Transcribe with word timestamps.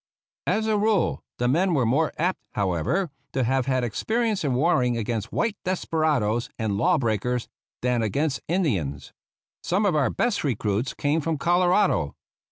As 0.47 0.65
a 0.65 0.79
rule, 0.79 1.21
the 1.37 1.47
men 1.47 1.75
were 1.75 1.85
more 1.85 2.11
apt, 2.17 2.41
however, 2.55 3.11
to 3.33 3.43
have 3.43 3.67
had 3.67 3.83
experience 3.83 4.43
in 4.43 4.55
warring 4.55 4.97
against 4.97 5.31
white 5.31 5.57
desperadoes 5.63 6.49
and 6.57 6.75
law 6.75 6.97
breakers 6.97 7.47
than 7.83 8.01
against 8.01 8.41
Indians. 8.47 9.13
Some 9.61 9.85
of 9.85 9.95
our 9.95 10.09
best 10.09 10.43
recruits 10.43 10.95
came 10.95 11.21
from 11.21 11.37
Colorado. 11.37 12.15